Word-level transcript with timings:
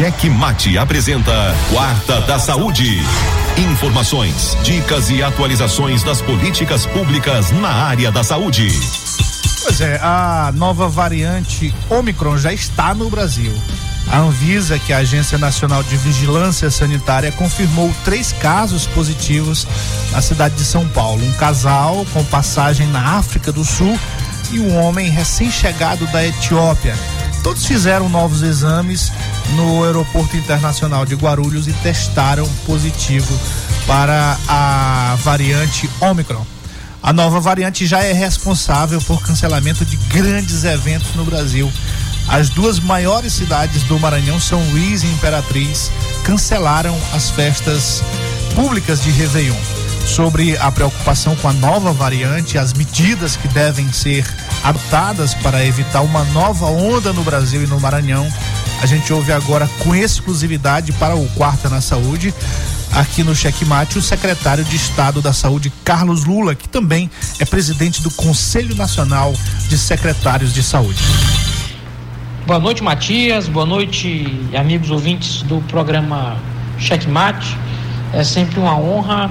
Cheque 0.00 0.30
Mate 0.30 0.78
apresenta 0.78 1.54
Quarta 1.70 2.22
da 2.22 2.38
Saúde. 2.38 3.02
Informações, 3.58 4.56
dicas 4.62 5.10
e 5.10 5.22
atualizações 5.22 6.02
das 6.02 6.22
políticas 6.22 6.86
públicas 6.86 7.50
na 7.50 7.68
área 7.68 8.10
da 8.10 8.24
saúde. 8.24 8.66
Pois 9.62 9.78
é, 9.82 10.00
a 10.00 10.52
nova 10.54 10.88
variante 10.88 11.74
Omicron 11.90 12.38
já 12.38 12.50
está 12.50 12.94
no 12.94 13.10
Brasil. 13.10 13.52
A 14.10 14.20
Anvisa, 14.20 14.78
que 14.78 14.90
é 14.90 14.96
a 14.96 15.00
Agência 15.00 15.36
Nacional 15.36 15.82
de 15.82 15.98
Vigilância 15.98 16.70
Sanitária, 16.70 17.30
confirmou 17.32 17.94
três 18.02 18.32
casos 18.32 18.86
positivos 18.86 19.66
na 20.12 20.22
cidade 20.22 20.54
de 20.54 20.64
São 20.64 20.88
Paulo. 20.88 21.22
Um 21.22 21.32
casal 21.34 22.06
com 22.14 22.24
passagem 22.24 22.86
na 22.86 23.18
África 23.18 23.52
do 23.52 23.66
Sul 23.66 24.00
e 24.50 24.60
um 24.60 24.78
homem 24.78 25.10
recém-chegado 25.10 26.06
da 26.06 26.26
Etiópia. 26.26 26.96
Todos 27.42 27.64
fizeram 27.64 28.08
novos 28.08 28.42
exames 28.42 29.10
no 29.56 29.84
Aeroporto 29.84 30.36
Internacional 30.36 31.06
de 31.06 31.14
Guarulhos 31.14 31.66
e 31.66 31.72
testaram 31.74 32.46
positivo 32.66 33.38
para 33.86 34.36
a 34.46 35.16
variante 35.22 35.88
Omicron. 36.00 36.44
A 37.02 37.12
nova 37.12 37.40
variante 37.40 37.86
já 37.86 38.02
é 38.04 38.12
responsável 38.12 39.00
por 39.00 39.22
cancelamento 39.22 39.84
de 39.86 39.96
grandes 39.96 40.64
eventos 40.64 41.14
no 41.14 41.24
Brasil. 41.24 41.72
As 42.28 42.50
duas 42.50 42.78
maiores 42.78 43.32
cidades 43.32 43.82
do 43.84 43.98
Maranhão, 43.98 44.38
São 44.38 44.62
Luís 44.70 45.02
e 45.02 45.06
Imperatriz, 45.06 45.90
cancelaram 46.22 46.96
as 47.14 47.30
festas 47.30 48.02
públicas 48.54 49.02
de 49.02 49.10
Réveillon. 49.10 49.56
Sobre 50.04 50.56
a 50.58 50.70
preocupação 50.70 51.34
com 51.36 51.48
a 51.48 51.52
nova 51.52 51.92
variante, 51.92 52.58
as 52.58 52.72
medidas 52.74 53.36
que 53.36 53.48
devem 53.48 53.90
ser 53.92 54.24
adaptadas 54.62 55.34
para 55.34 55.64
evitar 55.64 56.02
uma 56.02 56.24
nova 56.26 56.66
onda 56.66 57.12
no 57.12 57.22
Brasil 57.22 57.62
e 57.62 57.66
no 57.66 57.80
Maranhão, 57.80 58.26
a 58.82 58.86
gente 58.86 59.12
ouve 59.12 59.32
agora 59.32 59.68
com 59.80 59.94
exclusividade 59.94 60.92
para 60.92 61.14
o 61.14 61.28
Quarta 61.30 61.68
na 61.68 61.80
Saúde 61.80 62.34
aqui 62.92 63.22
no 63.22 63.34
Checkmate 63.34 63.98
o 63.98 64.02
secretário 64.02 64.64
de 64.64 64.76
Estado 64.76 65.22
da 65.22 65.32
Saúde, 65.32 65.72
Carlos 65.84 66.24
Lula, 66.24 66.54
que 66.54 66.68
também 66.68 67.10
é 67.38 67.44
presidente 67.44 68.02
do 68.02 68.10
Conselho 68.10 68.74
Nacional 68.74 69.32
de 69.68 69.78
Secretários 69.78 70.52
de 70.52 70.62
Saúde. 70.62 71.02
Boa 72.46 72.58
noite, 72.58 72.82
Matias. 72.82 73.48
Boa 73.48 73.66
noite, 73.66 74.40
amigos 74.58 74.90
ouvintes 74.90 75.42
do 75.42 75.60
programa 75.68 76.36
Checkmate. 76.78 77.56
É 78.12 78.24
sempre 78.24 78.58
uma 78.58 78.76
honra 78.76 79.30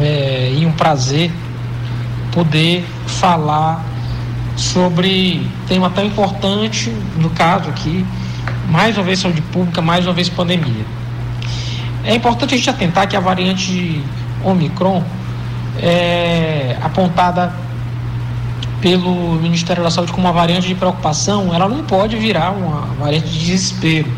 é, 0.00 0.54
e 0.56 0.64
um 0.64 0.72
prazer 0.72 1.30
poder 2.32 2.84
falar 3.06 3.84
sobre 4.62 5.44
tema 5.66 5.90
tão 5.90 6.04
importante, 6.04 6.90
no 7.18 7.30
caso 7.30 7.68
aqui, 7.68 8.06
mais 8.68 8.96
uma 8.96 9.04
vez 9.04 9.18
saúde 9.18 9.40
pública, 9.40 9.82
mais 9.82 10.06
uma 10.06 10.12
vez 10.12 10.28
pandemia. 10.28 10.84
É 12.04 12.14
importante 12.14 12.54
a 12.54 12.56
gente 12.56 12.70
atentar 12.70 13.08
que 13.08 13.16
a 13.16 13.20
variante 13.20 14.02
Omicron 14.44 15.02
é 15.80 16.76
apontada 16.80 17.52
pelo 18.80 19.34
Ministério 19.34 19.82
da 19.82 19.90
Saúde 19.90 20.12
como 20.12 20.26
uma 20.26 20.32
variante 20.32 20.66
de 20.66 20.74
preocupação, 20.74 21.54
ela 21.54 21.68
não 21.68 21.84
pode 21.84 22.16
virar 22.16 22.50
uma 22.50 22.86
variante 22.98 23.28
de 23.28 23.38
desespero. 23.38 24.10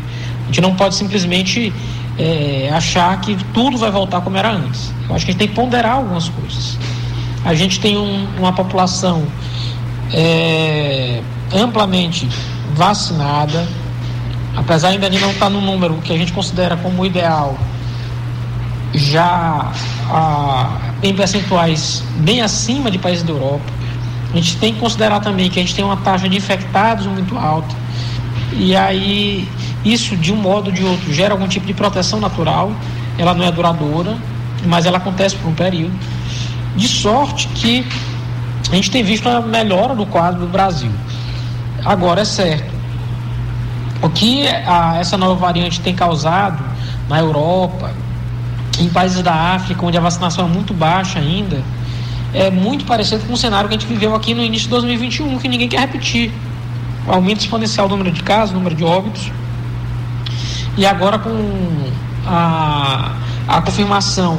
A 0.43 0.45
gente 0.47 0.61
não 0.61 0.75
pode 0.75 0.95
simplesmente 0.95 1.73
é, 2.17 2.69
achar 2.73 3.19
que 3.21 3.35
tudo 3.53 3.77
vai 3.77 3.91
voltar 3.91 4.21
como 4.21 4.37
era 4.37 4.51
antes. 4.51 4.91
Eu 5.07 5.15
acho 5.15 5.25
que 5.25 5.31
a 5.31 5.33
gente 5.33 5.39
tem 5.39 5.47
que 5.47 5.53
ponderar 5.55 5.93
algumas 5.93 6.29
coisas. 6.29 6.77
A 7.43 7.53
gente 7.53 7.79
tem 7.79 7.97
um, 7.97 8.27
uma 8.39 8.53
população 8.53 9.23
é, 10.13 11.21
amplamente 11.53 12.27
vacinada, 12.73 13.67
apesar 14.55 14.89
ainda 14.89 15.09
de 15.09 15.19
não 15.19 15.31
estar 15.31 15.49
no 15.49 15.61
número 15.61 15.95
que 15.95 16.13
a 16.13 16.17
gente 16.17 16.33
considera 16.33 16.77
como 16.77 17.05
ideal, 17.05 17.57
já 18.93 19.71
ah, 20.09 20.77
em 21.03 21.13
percentuais 21.13 22.03
bem 22.17 22.41
acima 22.41 22.89
de 22.89 22.97
países 22.97 23.23
da 23.23 23.33
Europa. 23.33 23.65
A 24.31 24.35
gente 24.35 24.57
tem 24.57 24.73
que 24.73 24.79
considerar 24.79 25.19
também 25.19 25.49
que 25.49 25.59
a 25.59 25.61
gente 25.61 25.75
tem 25.75 25.83
uma 25.83 25.97
taxa 25.97 26.27
de 26.27 26.35
infectados 26.35 27.05
muito 27.05 27.37
alta. 27.37 27.73
E 28.53 28.75
aí, 28.75 29.47
isso 29.83 30.15
de 30.15 30.31
um 30.33 30.35
modo 30.35 30.67
ou 30.67 30.73
de 30.73 30.83
outro 30.83 31.13
gera 31.13 31.33
algum 31.33 31.47
tipo 31.47 31.65
de 31.65 31.73
proteção 31.73 32.19
natural. 32.19 32.71
Ela 33.17 33.33
não 33.33 33.45
é 33.45 33.51
duradoura, 33.51 34.17
mas 34.65 34.85
ela 34.85 34.97
acontece 34.97 35.35
por 35.37 35.49
um 35.49 35.53
período. 35.53 35.93
De 36.75 36.87
sorte 36.87 37.47
que 37.49 37.87
a 38.71 38.75
gente 38.75 38.91
tem 38.91 39.03
visto 39.03 39.29
uma 39.29 39.41
melhora 39.41 39.95
do 39.95 40.05
quadro 40.05 40.41
do 40.41 40.47
Brasil. 40.47 40.91
Agora, 41.83 42.21
é 42.21 42.25
certo, 42.25 42.73
o 44.01 44.09
que 44.09 44.47
a, 44.47 44.97
essa 44.99 45.17
nova 45.17 45.35
variante 45.35 45.79
tem 45.81 45.95
causado 45.95 46.63
na 47.07 47.19
Europa, 47.19 47.91
em 48.79 48.89
países 48.89 49.21
da 49.21 49.33
África, 49.33 49.85
onde 49.85 49.97
a 49.97 50.01
vacinação 50.01 50.45
é 50.45 50.49
muito 50.49 50.73
baixa 50.73 51.19
ainda, 51.19 51.61
é 52.33 52.51
muito 52.51 52.85
parecido 52.85 53.25
com 53.25 53.33
o 53.33 53.37
cenário 53.37 53.69
que 53.69 53.75
a 53.75 53.79
gente 53.79 53.87
viveu 53.87 54.13
aqui 54.13 54.33
no 54.33 54.43
início 54.43 54.65
de 54.65 54.71
2021, 54.71 55.39
que 55.39 55.47
ninguém 55.47 55.69
quer 55.69 55.79
repetir. 55.79 56.31
Aumento 57.07 57.39
exponencial 57.39 57.87
do 57.87 57.95
número 57.95 58.13
de 58.13 58.23
casos, 58.23 58.53
número 58.53 58.75
de 58.75 58.83
óbitos. 58.83 59.31
E 60.75 60.85
agora 60.85 61.17
com 61.19 61.31
a, 62.25 63.11
a 63.47 63.61
confirmação 63.61 64.37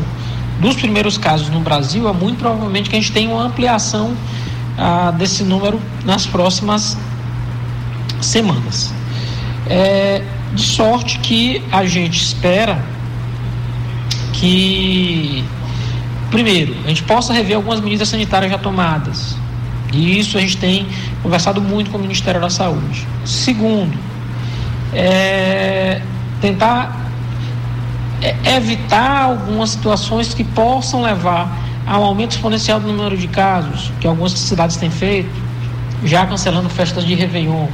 dos 0.61 0.77
primeiros 0.77 1.19
casos 1.19 1.49
no 1.49 1.61
Brasil, 1.61 2.09
é 2.09 2.13
muito 2.13 2.39
provavelmente 2.39 2.89
que 2.89 2.97
a 2.97 2.99
gente 2.99 3.13
tem 3.13 3.29
uma 3.29 3.43
ampliação 3.43 4.15
ah, 4.79 5.11
desse 5.11 5.43
número 5.43 5.81
nas 6.05 6.27
próximas 6.27 6.97
semanas. 8.21 8.93
É, 9.69 10.23
de 10.55 10.63
sorte 10.63 11.19
que 11.19 11.63
a 11.71 11.85
gente 11.85 12.23
espera 12.23 12.83
que, 14.33 15.45
primeiro, 16.31 16.75
a 16.85 16.89
gente 16.89 17.03
possa 17.03 17.33
rever 17.33 17.57
algumas 17.57 17.81
medidas 17.81 18.09
sanitárias 18.09 18.51
já 18.51 18.59
tomadas. 18.59 19.37
E 19.93 20.19
isso 20.19 20.37
a 20.37 20.41
gente 20.41 20.57
tem 20.57 20.87
conversado 21.23 21.61
muito 21.61 21.91
com 21.91 21.99
o 21.99 22.01
Ministério 22.01 22.41
da 22.41 22.51
Saúde. 22.51 23.07
Segundo, 23.25 23.97
é, 24.93 26.01
tentar 26.41 27.06
evitar 28.45 29.23
algumas 29.23 29.71
situações 29.71 30.33
que 30.33 30.45
possam 30.45 31.03
levar 31.03 31.57
ao 31.87 32.03
aumento 32.03 32.33
exponencial 32.33 32.81
do 32.81 32.89
número 32.89 33.17
de 33.17 33.29
casos, 33.29 33.93
que 34.01 34.07
algumas 34.07 34.33
cidades 34.33 34.77
têm 34.77 34.91
feito, 34.91 35.31
já 36.05 36.27
cancelando 36.27 36.69
festas 36.69 37.05
de 37.05 37.15
Réveillon, 37.15 37.67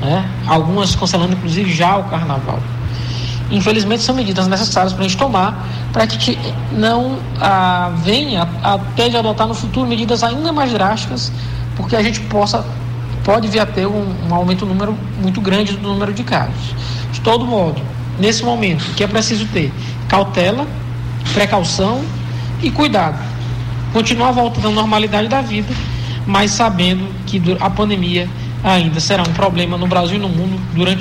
né? 0.00 0.28
algumas 0.46 0.94
cancelando 0.94 1.34
inclusive 1.34 1.72
já 1.72 1.96
o 1.96 2.04
carnaval. 2.04 2.58
Infelizmente 3.50 4.02
são 4.02 4.14
medidas 4.14 4.46
necessárias 4.46 4.94
para 4.94 5.04
a 5.04 5.08
gente 5.08 5.18
tomar 5.18 5.68
para 5.92 6.06
que 6.06 6.38
não 6.72 7.18
ah, 7.38 7.92
venha 8.02 8.48
até 8.62 9.10
de 9.10 9.16
adotar 9.16 9.46
no 9.46 9.54
futuro 9.54 9.86
medidas 9.86 10.22
ainda 10.22 10.52
mais 10.52 10.72
drásticas, 10.72 11.30
porque 11.76 11.94
a 11.94 12.02
gente 12.02 12.20
possa 12.20 12.64
pode 13.22 13.46
vir 13.48 13.60
a 13.60 13.66
ter 13.66 13.86
um, 13.86 14.14
um 14.28 14.34
aumento 14.34 14.66
número 14.66 14.96
muito 15.20 15.40
grande 15.40 15.76
do 15.76 15.88
número 15.88 16.12
de 16.12 16.24
casos. 16.24 16.74
De 17.12 17.20
todo 17.20 17.46
modo, 17.46 17.80
nesse 18.18 18.44
momento, 18.44 18.84
que 18.94 19.02
é 19.02 19.06
preciso 19.06 19.46
ter? 19.46 19.72
Cautela, 20.08 20.66
precaução 21.32 22.02
e 22.62 22.70
cuidado. 22.70 23.18
Continuar 23.92 24.32
voltando 24.32 24.68
à 24.68 24.72
normalidade 24.72 25.28
da 25.28 25.40
vida, 25.40 25.72
mas 26.26 26.50
sabendo 26.50 27.06
que 27.26 27.40
a 27.60 27.70
pandemia 27.70 28.28
ainda 28.62 29.00
será 29.00 29.22
um 29.22 29.32
problema 29.32 29.76
no 29.76 29.86
Brasil 29.86 30.16
e 30.16 30.20
no 30.20 30.28
mundo 30.28 30.60
durante 30.74 31.00